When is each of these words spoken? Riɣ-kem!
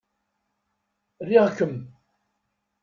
Riɣ-kem! 1.29 1.75